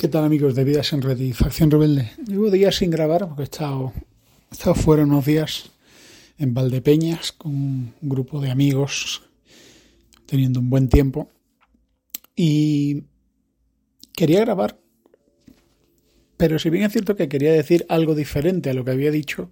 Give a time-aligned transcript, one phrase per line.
[0.00, 2.10] ¿Qué tal amigos de Vidas en Red Facción Rebelde?
[2.26, 3.92] Llevo días sin grabar porque he estado
[4.50, 5.72] estado fuera unos días
[6.38, 9.28] en Valdepeñas con un grupo de amigos,
[10.24, 11.28] teniendo un buen tiempo.
[12.34, 13.02] Y
[14.14, 14.80] quería grabar,
[16.38, 19.50] pero si bien es cierto que quería decir algo diferente a lo que había dicho,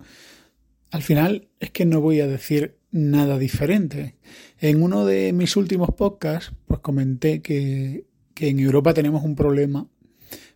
[0.91, 4.17] al final es que no voy a decir nada diferente.
[4.59, 9.87] En uno de mis últimos podcasts, pues comenté que, que en Europa tenemos un problema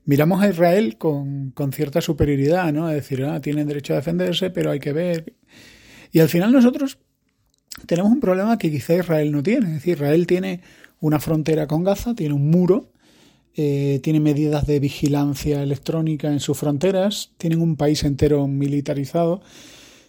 [0.04, 2.88] miramos a Israel con, cierta superioridad, ¿no?
[2.88, 5.34] Es decir, ah, tienen derecho a defenderse, pero hay que ver.
[6.10, 6.98] Y al final nosotros
[7.86, 9.66] tenemos un problema que quizá Israel no tiene.
[9.66, 10.60] Es decir, Israel tiene
[11.00, 12.92] una frontera con Gaza, tiene un muro,
[13.54, 19.42] eh, tiene medidas de vigilancia electrónica en sus fronteras, tienen un país entero militarizado.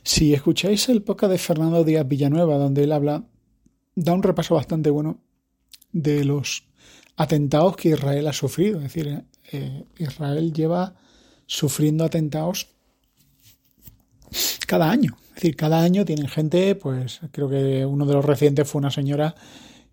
[0.03, 3.25] Si escucháis el podcast de Fernando Díaz Villanueva, donde él habla,
[3.95, 5.21] da un repaso bastante bueno
[5.91, 6.67] de los
[7.15, 8.77] atentados que Israel ha sufrido.
[8.77, 9.23] Es decir,
[9.97, 10.95] Israel lleva
[11.45, 12.69] sufriendo atentados
[14.67, 15.17] cada año.
[15.29, 18.91] Es decir, cada año tienen gente, pues creo que uno de los recientes fue una
[18.91, 19.35] señora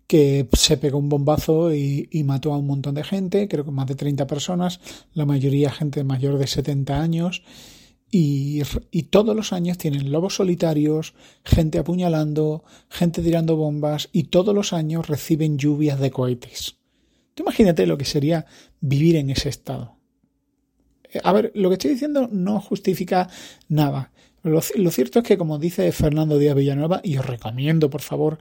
[0.07, 3.87] que se pegó un bombazo y, mató a un montón de gente, creo que más
[3.87, 4.81] de 30 personas,
[5.13, 7.43] la mayoría gente mayor de 70 años.
[8.13, 11.13] Y, y, todos los años tienen lobos solitarios,
[11.45, 16.75] gente apuñalando, gente tirando bombas y todos los años reciben lluvias de cohetes
[17.41, 18.45] imagínate lo que sería
[18.81, 19.95] vivir en ese estado.
[21.11, 23.29] Eh, a ver, lo que estoy diciendo no justifica
[23.69, 24.11] nada.
[24.43, 28.39] Lo, cierto es que, como dice Fernando Díaz Villanueva, y os recomiendo, por favor,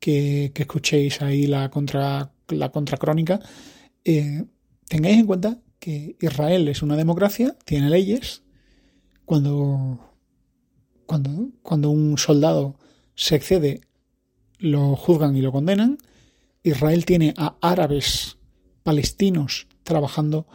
[0.00, 3.40] que, escuchéis ahí la, contra, la contracrónica,
[4.04, 4.44] eh,
[4.88, 8.42] tengáis en cuenta que Israel es una democracia, tiene leyes.
[9.26, 9.98] Cuando,
[11.06, 12.76] cuando, cuando un soldado
[13.14, 13.82] se excede,
[14.58, 15.98] lo juzgan y lo condenan.
[16.62, 18.38] Israel tiene a árabes
[18.84, 20.46] palestinos trabajando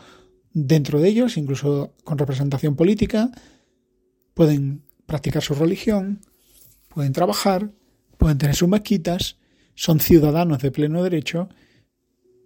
[0.54, 3.32] dentro de ellos, incluso con representación política,
[4.34, 6.22] pueden practicar su religión,
[6.90, 7.72] pueden trabajar,
[8.18, 9.38] pueden tener sus mezquitas,
[9.76, 11.50] son ciudadanos de pleno derecho,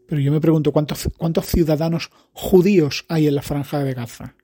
[0.08, 4.36] pero yo me pregunto cuántos, cuántos ciudadanos judíos hay en la franja de Gaza.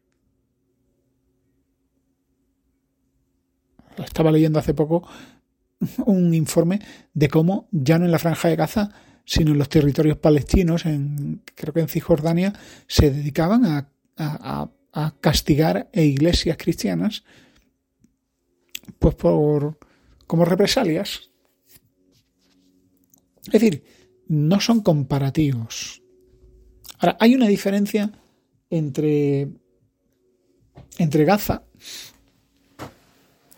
[3.97, 5.07] Estaba leyendo hace poco
[6.05, 6.79] un informe
[7.13, 8.91] de cómo ya no en la franja de Gaza
[9.27, 12.53] sino en los territorios palestinos, en, creo que en Cisjordania,
[12.87, 13.91] se dedicaban a,
[15.19, 17.23] castigar a iglesias cristianas
[18.97, 19.77] pues por
[20.25, 21.29] como represalias.
[23.45, 23.83] Es decir,
[24.27, 26.01] no son comparativos.
[26.97, 28.11] Ahora, hay una diferencia
[28.71, 29.49] entre,
[30.97, 31.63] entre Gaza,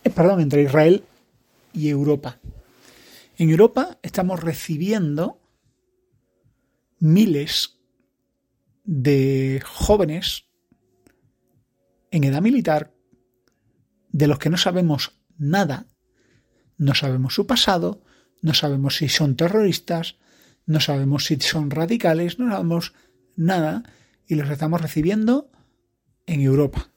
[0.04, 1.04] eh, perdón, entre Israel
[1.74, 2.40] y Europa.
[3.38, 5.39] En Europa estamos recibiendo
[7.00, 7.80] miles
[8.84, 10.46] de jóvenes
[12.12, 12.94] en edad militar
[14.12, 15.88] de los que no sabemos nada,
[16.78, 18.04] no sabemos su pasado,
[18.42, 20.18] no sabemos si son terroristas,
[20.66, 22.94] no sabemos si son radicales, no sabemos
[23.36, 23.84] nada
[24.28, 25.52] y los estamos recibiendo
[26.26, 26.92] en Europa.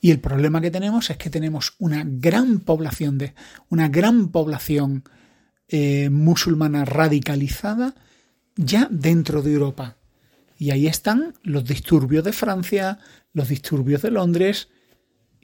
[0.00, 3.34] Y el problema que tenemos es que tenemos una gran población de
[3.68, 5.04] una gran población
[5.72, 7.94] eh, musulmana radicalizada
[8.56, 9.96] ya dentro de Europa.
[10.58, 12.98] Y ahí están los disturbios de Francia,
[13.32, 14.68] los disturbios de Londres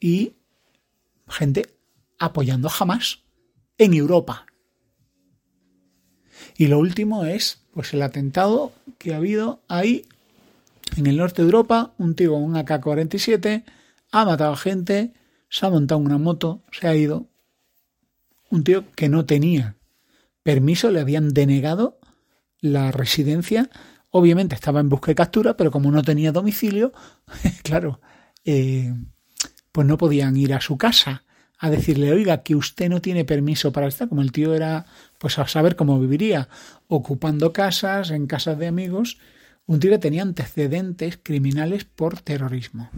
[0.01, 0.35] y
[1.29, 1.67] gente
[2.19, 3.21] apoyando jamás
[3.79, 4.47] en Europa.
[6.57, 10.07] Y lo último es pues el atentado que ha habido ahí
[10.97, 13.63] en el norte de Europa, un tío con un AK-47
[14.11, 15.13] ha matado a gente,
[15.49, 17.29] se ha montado una moto, se ha ido.
[18.51, 19.76] Un tío que no tenía
[20.47, 21.99] permiso, le habían denegado
[22.61, 23.69] la residencia.
[24.11, 26.93] Obviamente estaba en busca y captura, pero como no tenía domicilio,
[27.65, 28.01] claro,
[28.45, 28.95] eh,
[29.73, 31.25] pues no podían ir a su casa
[31.59, 34.87] a decirle, oiga, que usted no tiene permiso para estar, como el tío era,
[35.19, 36.49] pues a saber cómo viviría,
[36.87, 39.19] ocupando casas, en casas de amigos,
[39.67, 42.89] un tío que tenía antecedentes criminales por terrorismo.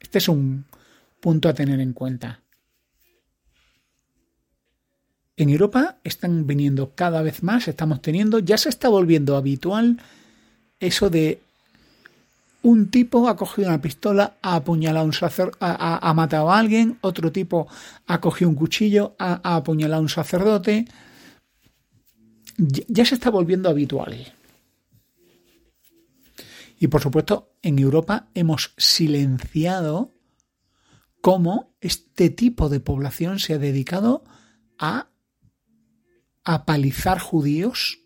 [0.00, 0.66] Este es un
[1.22, 2.42] punto a tener en cuenta.
[5.36, 9.98] En Europa están viniendo cada vez más, estamos teniendo, ya se está volviendo habitual
[10.80, 11.40] eso de
[12.62, 16.98] un tipo ha cogido una pistola, ha apuñalado a un sacerdote, ha, matado a alguien,
[17.00, 17.68] otro tipo
[18.06, 20.86] ha cogido un cuchillo, ha, apuñalado a un sacerdote.
[22.56, 24.32] Ya se está volviendo habitual.
[26.80, 30.10] Y por supuesto, en Europa hemos silenciado
[31.20, 34.24] cómo este tipo de población se ha dedicado
[34.78, 35.06] a
[36.46, 37.98] apalizar judíos,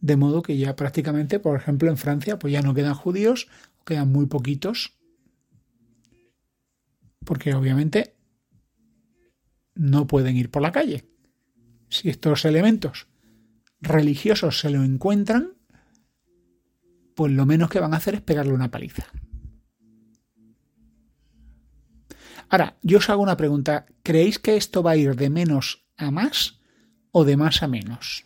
[0.00, 3.48] de modo que ya prácticamente, por ejemplo, en Francia, pues ya no quedan judíos,
[3.86, 4.92] quedan muy poquitos,
[7.24, 8.14] porque obviamente
[9.74, 11.08] no pueden ir por la calle.
[11.88, 13.08] Si estos elementos
[13.80, 15.54] religiosos se lo encuentran,
[17.14, 19.06] pues lo menos que van a hacer es pegarle una paliza.
[22.50, 23.86] Ahora, yo os hago una pregunta.
[24.02, 26.55] ¿Creéis que esto va a ir de menos a más
[27.12, 28.24] o de más a menos?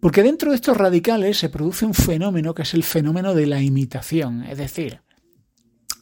[0.00, 3.60] Porque dentro de estos radicales se produce un fenómeno que es el fenómeno de la
[3.60, 4.44] imitación.
[4.44, 5.00] Es decir,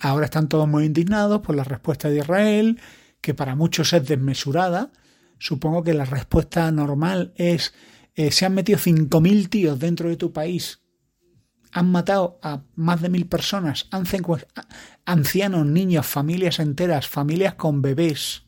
[0.01, 2.81] ahora están todos muy indignados por la respuesta de Israel,
[3.21, 4.93] que para muchos es desmesurada.
[5.39, 7.75] Supongo que la respuesta normal es
[8.15, 10.81] eh, se han metido 5.000 tíos dentro de tu país
[11.73, 13.89] han matado a más de mil personas,
[15.05, 18.48] ancianos, niños, familias enteras, familias con bebés.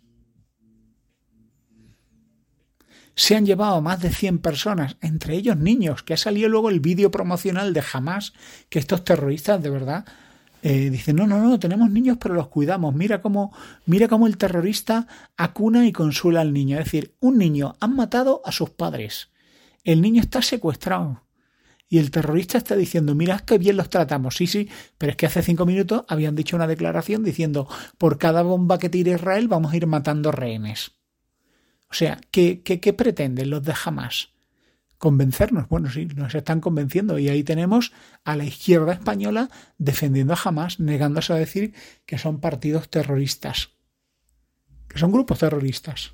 [3.20, 6.80] Se han llevado más de 100 personas, entre ellos niños, que ha salido luego el
[6.80, 8.32] vídeo promocional de jamás
[8.70, 10.06] que estos terroristas de verdad
[10.62, 12.94] eh, dicen, no, no, no, tenemos niños pero los cuidamos.
[12.94, 15.06] Mira cómo, mira cómo el terrorista
[15.36, 16.78] acuna y consuela al niño.
[16.78, 19.28] Es decir, un niño han matado a sus padres.
[19.84, 21.22] El niño está secuestrado
[21.90, 24.36] y el terrorista está diciendo, mirad qué bien los tratamos.
[24.36, 27.68] Sí, sí, pero es que hace cinco minutos habían dicho una declaración diciendo,
[27.98, 30.99] por cada bomba que tire Israel vamos a ir matando rehenes.
[31.90, 34.30] O sea, ¿qué, qué, pretenden los de Hamas?
[34.96, 35.68] Convencernos.
[35.68, 37.18] Bueno, sí, nos están convenciendo.
[37.18, 37.92] Y ahí tenemos
[38.24, 41.74] a la izquierda española defendiendo a Hamas, negándose a decir
[42.06, 43.70] que son partidos terroristas,
[44.88, 46.12] que son grupos terroristas.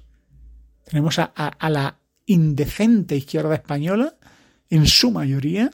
[0.84, 4.17] Tenemos a, a la indecente izquierda española
[4.70, 5.70] en su mayoría,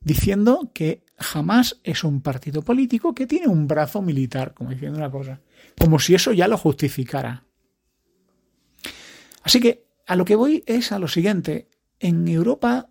[0.00, 5.10] diciendo que jamás es un partido político que tiene un brazo militar, como diciendo una
[5.10, 5.40] cosa,
[5.78, 7.45] como si eso ya lo justificara.
[9.46, 11.68] Así que a lo que voy es a lo siguiente,
[12.00, 12.90] en Europa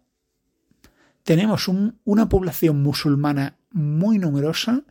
[1.23, 4.83] tenemos una población musulmana muy numerosa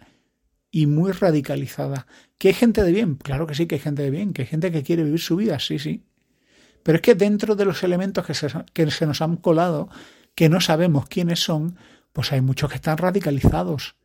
[0.71, 2.07] y muy radicalizada.
[2.37, 3.15] ¿Que hay gente de bien?
[3.15, 5.37] Claro que sí, que hay gente de bien, que hay gente que quiere vivir su
[5.37, 6.05] vida, sí, sí.
[6.83, 9.89] Pero es que dentro de los elementos que se, que se nos han colado
[10.35, 11.79] que no sabemos quiénes son,
[12.13, 13.97] pues hay muchos que están radicalizados.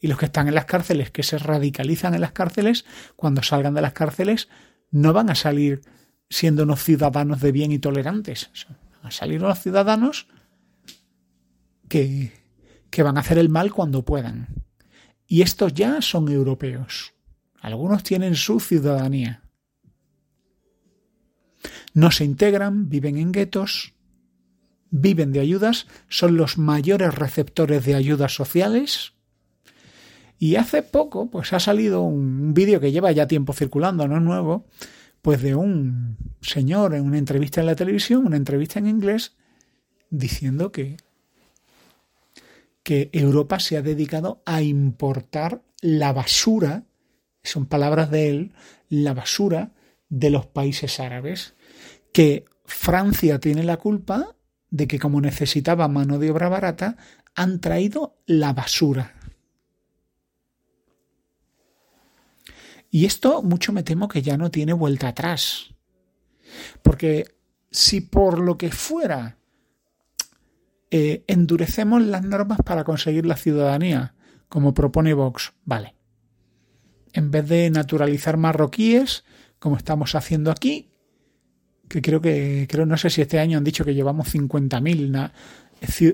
[0.00, 3.74] Y los que están en las cárceles, que se radicalizan en las cárceles, cuando salgan
[3.74, 4.48] de las cárceles,
[4.90, 5.82] no van a salir
[6.28, 8.50] siendo unos ciudadanos de bien y tolerantes.
[8.68, 10.26] Van a salir unos ciudadanos
[11.88, 12.32] que,
[12.90, 14.48] que van a hacer el mal cuando puedan.
[15.26, 17.14] Y estos ya son europeos.
[17.60, 19.42] Algunos tienen su ciudadanía.
[21.94, 23.94] No se integran, viven en guetos,
[24.90, 29.12] viven de ayudas, son los mayores receptores de ayudas sociales.
[30.38, 34.22] Y hace poco, pues ha salido un vídeo que lleva ya tiempo circulando, no es
[34.22, 34.66] nuevo,
[35.24, 39.34] pues de un señor en una entrevista en la televisión, una entrevista en inglés,
[40.10, 40.98] diciendo que,
[42.82, 46.84] que Europa se ha dedicado a importar la basura,
[47.42, 48.52] son palabras de él,
[48.90, 49.72] la basura
[50.10, 51.54] de los países árabes,
[52.12, 54.36] que Francia tiene la culpa
[54.68, 56.98] de que como necesitaba mano de obra barata,
[57.34, 59.14] han traído la basura.
[62.94, 65.74] Y esto mucho me temo que ya no tiene vuelta atrás.
[66.80, 67.24] Porque
[67.72, 69.36] si por lo que fuera
[70.92, 74.14] eh, endurecemos las normas para conseguir la ciudadanía,
[74.48, 75.96] como propone Vox, vale.
[77.12, 79.24] En vez de naturalizar marroquíes,
[79.58, 80.92] como estamos haciendo aquí,
[81.88, 85.32] que creo que, creo, no sé si este año han dicho que llevamos 50.000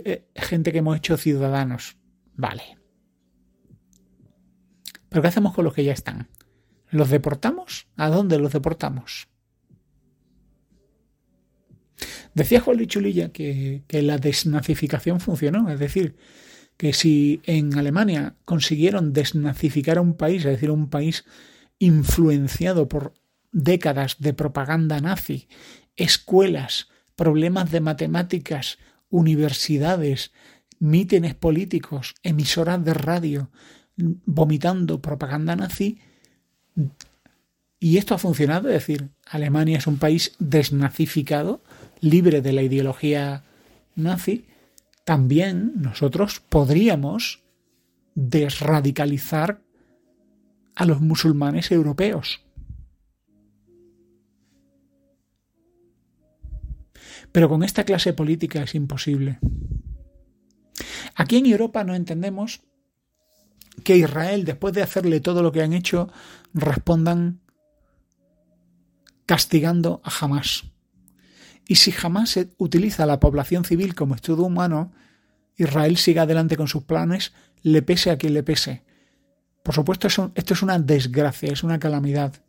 [0.06, 1.98] eh, gente que hemos hecho ciudadanos.
[2.36, 2.78] Vale.
[5.10, 6.26] ¿Pero qué hacemos con los que ya están?
[6.90, 7.86] ¿Los deportamos?
[7.96, 9.28] ¿A dónde los deportamos?
[12.34, 16.16] Decía Juan Lichulilla que, que la desnazificación funcionó, es decir,
[16.76, 21.24] que si en Alemania consiguieron desnazificar a un país, es decir, un país
[21.78, 23.14] influenciado por
[23.52, 25.48] décadas de propaganda nazi,
[25.96, 28.78] escuelas, problemas de matemáticas,
[29.10, 30.32] universidades,
[30.78, 33.50] mítines políticos, emisoras de radio,
[33.96, 35.98] vomitando propaganda nazi,
[37.82, 41.62] Y esto ha funcionado, es decir, Alemania es un país desnazificado,
[42.00, 43.42] libre de la ideología
[43.96, 44.44] nazi.
[45.04, 47.42] También nosotros podríamos
[48.14, 49.62] desradicalizar
[50.74, 52.42] a los musulmanes europeos.
[57.32, 59.38] Pero con esta clase política es imposible.
[61.14, 62.60] Aquí en Europa no entendemos
[63.84, 66.12] que Israel, después de hacerle todo lo que han hecho,
[66.52, 67.40] respondan
[69.30, 70.64] castigando a Hamas.
[71.68, 74.90] Y si Hamas utiliza a la población civil como estudo humano,
[75.56, 77.32] Israel siga adelante con sus planes,
[77.62, 78.82] le pese a quien le pese.
[79.62, 82.42] Por supuesto, esto es una desgracia, es una calamidad.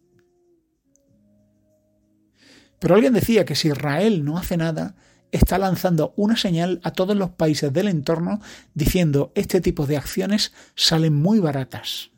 [2.79, 4.95] Pero alguien decía que si Israel no hace nada,
[5.31, 8.41] está lanzando una señal a todos los países del entorno
[8.73, 12.09] diciendo este tipo de acciones salen muy baratas.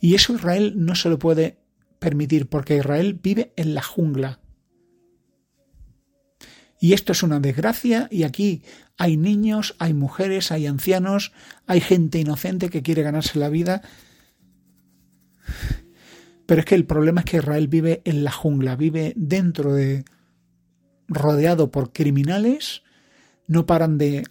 [0.00, 1.63] Y eso Israel no se lo puede
[2.04, 4.40] permitir porque Israel vive en la jungla.
[6.80, 8.62] Y esto es una desgracia y aquí
[8.98, 11.32] hay niños, hay mujeres, hay ancianos,
[11.66, 13.82] hay gente inocente que quiere ganarse la vida
[16.46, 20.04] pero es que el problema es que Israel vive en la jungla, vive dentro de
[21.08, 22.82] rodeado por criminales,
[23.46, 24.24] no paran de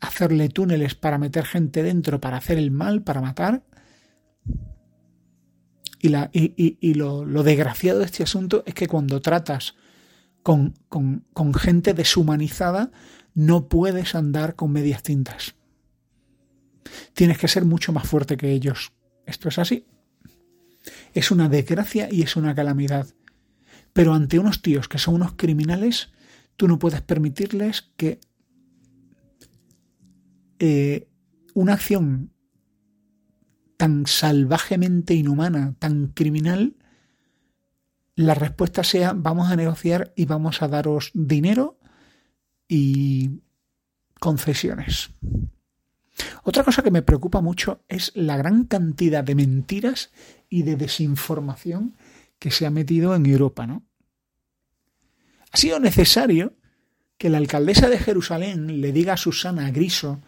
[0.00, 3.62] hacerle túneles para meter gente dentro, para hacer el mal, para matar.
[6.04, 9.76] Y, la, y, lo, lo, desgraciado de este asunto es que cuando tratas
[10.42, 12.90] con, con, con gente deshumanizada,
[13.34, 15.54] no puedes andar con medias tintas.
[17.14, 18.92] Tienes que ser mucho más fuerte que ellos.
[19.26, 19.86] Esto es así.
[21.14, 23.06] Es una desgracia y es una calamidad.
[23.92, 26.10] Pero ante unos tíos que son unos criminales,
[26.56, 28.18] tú no puedes permitirles que
[30.58, 31.08] eh,
[31.54, 32.31] una acción
[33.82, 36.76] tan salvajemente inhumana, tan criminal,
[38.14, 41.80] la respuesta sea vamos a negociar y vamos a daros dinero
[42.68, 43.40] y
[44.20, 45.10] concesiones.
[46.44, 50.12] Otra cosa que me preocupa mucho es la gran cantidad de mentiras
[50.48, 51.96] y de desinformación
[52.38, 53.82] que se ha metido en Europa, ¿no?
[55.50, 56.54] Ha sido necesario
[57.18, 60.20] que la alcaldesa de Jerusalén le diga a Susana Griso,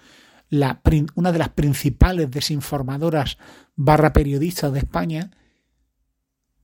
[0.49, 0.81] la,
[1.15, 3.39] una de las principales desinformadoras
[3.77, 5.31] barra periodistas de España,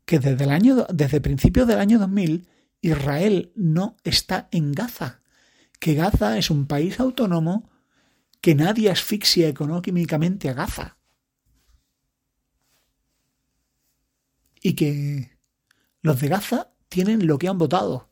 [0.04, 2.49] que desde el año desde principios del año 2000
[2.82, 5.20] Israel no está en Gaza,
[5.78, 7.70] que Gaza es un país autónomo
[8.40, 10.96] que nadie asfixia económicamente a Gaza.
[14.62, 15.38] Y que
[16.02, 18.10] los de Gaza tienen lo que han votado.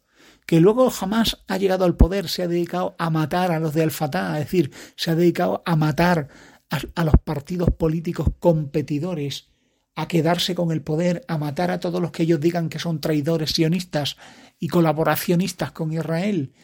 [0.48, 3.82] Que luego jamás ha llegado al poder, se ha dedicado a matar a los de
[3.82, 6.28] Al-Fatah, es decir, se ha dedicado a matar
[6.70, 9.50] a, a los partidos políticos competidores,
[9.94, 12.98] a quedarse con el poder, a matar a todos los que ellos digan que son
[12.98, 14.16] traidores sionistas
[14.58, 16.54] y colaboracionistas con Israel,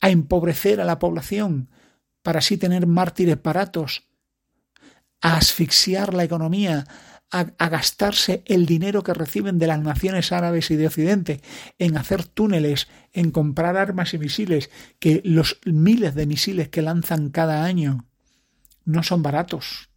[0.00, 1.68] a empobrecer a la población,
[2.22, 4.04] para así tener mártires baratos,
[5.20, 6.86] a asfixiar la economía,
[7.30, 11.40] a, gastarse el dinero que reciben de las naciones árabes y de Occidente
[11.78, 17.30] en hacer túneles, en comprar armas y misiles, que los miles de misiles que lanzan
[17.30, 18.06] cada año
[18.84, 19.90] no son baratos.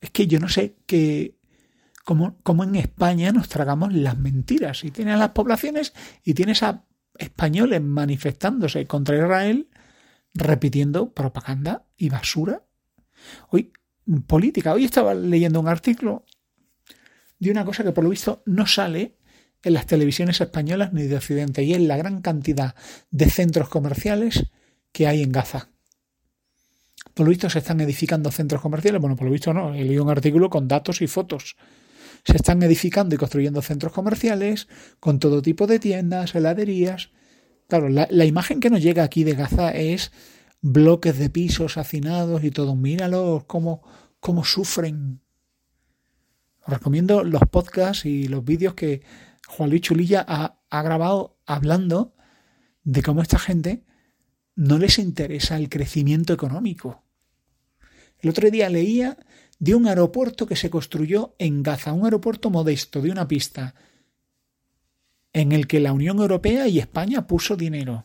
[0.00, 1.38] Es que yo no sé que
[2.04, 4.82] cómo, en España nos tragamos las mentiras.
[4.84, 5.92] Y tiene a las poblaciones
[6.24, 6.84] y tienes a
[7.18, 9.68] españoles manifestándose contra Israel,
[10.32, 12.67] repitiendo propaganda y basura.
[13.50, 13.72] Hoy,
[14.26, 14.72] política.
[14.72, 16.24] Hoy estaba leyendo un artículo
[17.38, 19.16] de una cosa que por lo visto no sale
[19.62, 22.74] en las televisiones españolas ni de Occidente, y es la gran cantidad
[23.10, 24.46] de centros comerciales
[24.92, 25.70] que hay en Gaza.
[27.14, 29.00] Por lo visto se están edificando centros comerciales.
[29.00, 29.74] Bueno, por lo visto no.
[29.74, 31.56] He leído un artículo con datos y fotos
[32.24, 34.68] se están edificando y construyendo centros comerciales
[35.00, 37.10] con todo tipo de tiendas, heladerías.
[37.68, 40.12] Claro, la, imagen que nos llega aquí de Gaza es
[40.60, 42.74] bloques de pisos hacinados y todo.
[42.74, 43.82] Míralos cómo,
[44.20, 45.20] cómo sufren.
[46.66, 49.02] Os recomiendo los podcasts y los vídeos que
[49.46, 52.14] Juan Luis Chulilla ha, ha grabado hablando
[52.84, 53.84] de cómo esta gente
[54.54, 57.04] no les interesa el crecimiento económico.
[58.18, 59.16] El otro día leía
[59.58, 63.74] de un aeropuerto que se construyó en Gaza, un aeropuerto modesto de una pista,
[65.32, 68.04] en el que la Unión Europea y España puso dinero.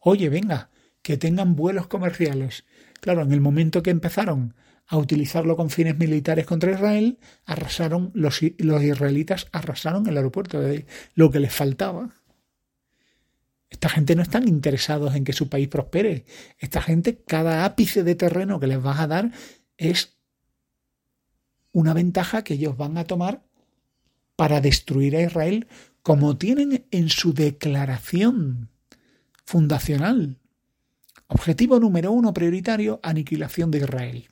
[0.00, 0.70] Oye, venga,
[1.02, 2.64] que tengan vuelos comerciales.
[3.00, 4.54] Claro, en el momento que empezaron
[4.86, 10.86] a utilizarlo con fines militares contra Israel, arrasaron, los, los israelitas arrasaron el aeropuerto, de
[11.14, 12.10] lo que les faltaba.
[13.68, 16.24] Esta gente no están interesados en que su país prospere.
[16.58, 19.30] Esta gente, cada ápice de terreno que les vas a dar
[19.76, 20.16] es
[21.72, 23.44] una ventaja que ellos van a tomar
[24.36, 25.68] para destruir a Israel
[26.02, 28.70] como tienen en su declaración
[29.48, 30.36] fundacional.
[31.26, 34.28] Objetivo número uno prioritario, aniquilación de Israel.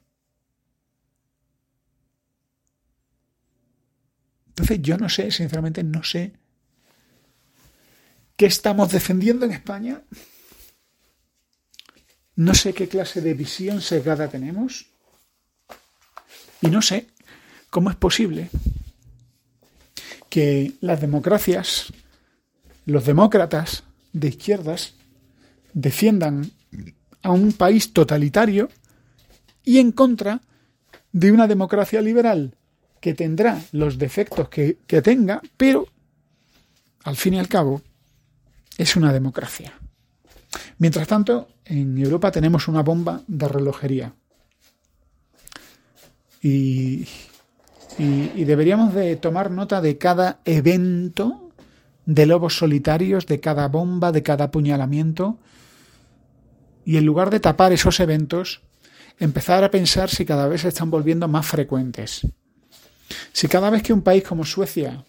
[4.49, 6.35] Entonces yo no sé, sinceramente no sé
[8.37, 10.03] qué estamos defendiendo en España.
[12.35, 14.91] No sé qué clase de visión sesgada tenemos.
[16.61, 17.07] Y no sé
[17.71, 18.51] cómo es posible
[20.29, 21.91] que las democracias,
[22.85, 24.95] los demócratas de izquierdas,
[25.77, 26.51] defiendan
[27.23, 28.71] a un país totalitario
[29.63, 30.41] y en contra
[31.13, 32.57] de una democracia liberal
[32.99, 35.87] que tendrá los defectos que, tenga, pero
[37.05, 37.83] al fin y al cabo
[38.79, 39.75] es una democracia.
[40.79, 44.15] Mientras tanto, en Europa tenemos una bomba de relojería.
[46.41, 47.07] Y,
[47.99, 51.51] y, deberíamos de tomar nota de cada evento
[52.07, 55.39] de lobos solitarios, de cada bomba, de cada apuñalamiento.
[56.87, 58.63] Y en lugar de tapar esos eventos,
[59.19, 62.25] empezar a pensar si cada vez se están volviendo más frecuentes.
[63.33, 65.05] Si cada vez que un país como Suecia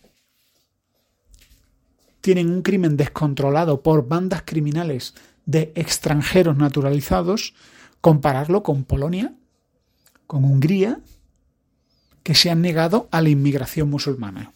[2.20, 5.14] tienen un crimen descontrolado por bandas criminales
[5.46, 7.54] de extranjeros naturalizados,
[8.02, 9.36] compararlo con Polonia,
[10.26, 11.00] con Hungría,
[12.24, 14.52] que se han negado a la inmigración musulmana.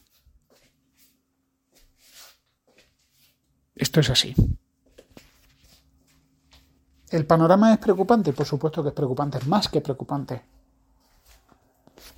[3.76, 4.36] Esto es así.
[7.12, 8.34] ¿El panorama es preocupante?
[8.34, 10.42] Por supuesto que es preocupante, es más que preocupante.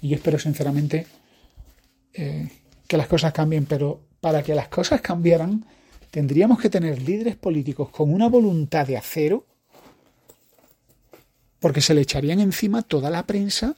[0.02, 1.08] Y yo espero sinceramente
[2.14, 2.50] eh,
[2.88, 5.66] que las cosas cambien, pero para que las cosas cambiaran
[6.12, 9.46] tendríamos que tener líderes políticos con una voluntad de acero,
[11.60, 13.76] porque se le echarían encima toda la prensa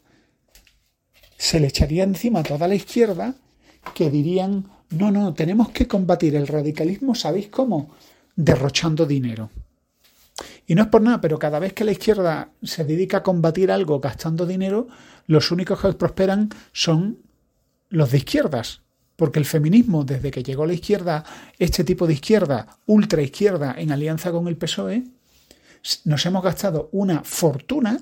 [1.38, 3.36] se le echaría encima toda la izquierda
[3.94, 7.92] que dirían, no, no, tenemos que combatir el radicalismo, ¿sabéis cómo?
[8.36, 9.50] Derrochando dinero.
[10.68, 13.72] Y no es por nada, pero cada vez que la izquierda se dedica a combatir
[13.72, 14.88] algo gastando dinero,
[15.28, 17.20] los únicos que prosperan son
[17.90, 18.82] los de izquierdas.
[19.16, 21.24] Porque el feminismo, desde que llegó la izquierda,
[21.58, 25.04] este tipo de izquierda, ultra izquierda, en alianza con el PSOE,
[26.04, 28.02] nos hemos gastado una fortuna,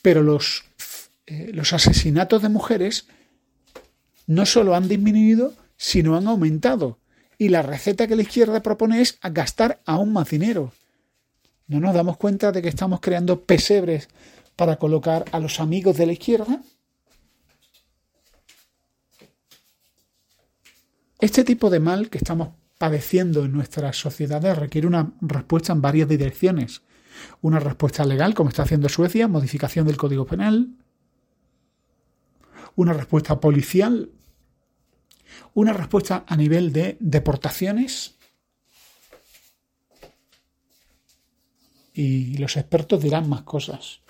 [0.00, 0.64] pero los
[1.26, 3.06] eh, los asesinatos de mujeres
[4.26, 6.98] no solo han disminuido, sino han aumentado.
[7.38, 10.72] Y la receta que la izquierda propone es gastar aún más dinero.
[11.66, 14.08] ¿No nos damos cuenta de que estamos creando pesebres
[14.56, 16.62] para colocar a los amigos de la izquierda?
[21.18, 26.08] Este tipo de mal que estamos padeciendo en nuestras sociedades requiere una respuesta en varias
[26.08, 26.82] direcciones.
[27.40, 30.68] Una respuesta legal, como está haciendo Suecia, modificación del Código Penal,
[32.76, 34.10] una respuesta policial,
[35.54, 38.16] una respuesta a nivel de deportaciones.
[41.94, 44.00] Y los expertos dirán más cosas.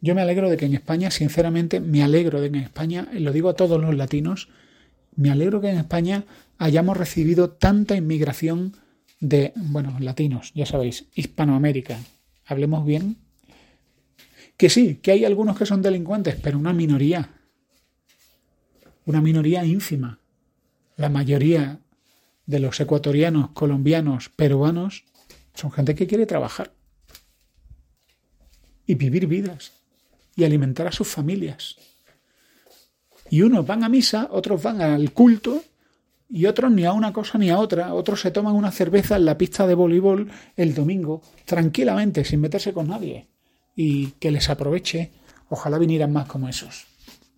[0.00, 3.32] Yo me alegro de que en España, sinceramente, me alegro de que en España, lo
[3.32, 4.48] digo a todos los latinos,
[5.16, 6.24] me alegro que en España
[6.58, 8.76] hayamos recibido tanta inmigración
[9.20, 11.98] de, bueno, latinos, ya sabéis, Hispanoamérica.
[12.44, 13.16] Hablemos bien
[14.56, 17.30] que sí, que hay algunos que son delincuentes, pero una minoría.
[19.04, 20.18] Una minoría ínfima.
[20.96, 21.78] La mayoría
[22.46, 25.04] de los ecuatorianos, colombianos, peruanos
[25.54, 26.72] son gente que quiere trabajar
[28.86, 29.72] y vivir vidas
[30.36, 31.76] y alimentar a sus familias.
[33.28, 35.62] Y unos van a misa, otros van al culto
[36.28, 37.92] y otros ni a una cosa ni a otra.
[37.94, 42.72] Otros se toman una cerveza en la pista de voleibol el domingo, tranquilamente, sin meterse
[42.72, 43.26] con nadie.
[43.76, 45.12] Y que les aproveche.
[45.48, 46.86] Ojalá vinieran más como esos.